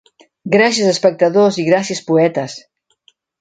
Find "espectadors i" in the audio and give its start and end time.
0.91-1.67